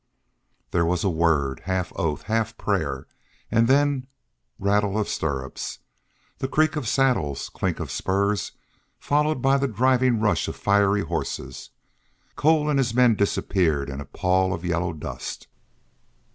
There 0.71 0.83
was 0.83 1.03
a 1.03 1.11
word, 1.11 1.59
half 1.65 1.93
oath, 1.95 2.23
half 2.23 2.57
prayer, 2.57 3.05
and 3.51 3.67
then 3.67 4.07
rattle 4.57 4.97
of 4.97 5.07
stirrups, 5.07 5.77
the 6.39 6.47
creak 6.47 6.75
of 6.75 6.87
saddles, 6.87 7.49
and 7.49 7.53
clink 7.53 7.79
of 7.79 7.91
spurs, 7.91 8.53
followed 8.97 9.43
by 9.43 9.57
the 9.59 9.67
driving 9.67 10.19
rush 10.19 10.47
of 10.47 10.55
fiery 10.55 11.01
horses. 11.03 11.69
Cole 12.35 12.67
and 12.67 12.79
his 12.79 12.95
men 12.95 13.13
disappeared 13.13 13.91
in 13.91 14.01
a 14.01 14.05
pall 14.05 14.55
of 14.55 14.65
yellow 14.65 14.91
dust. 14.91 15.45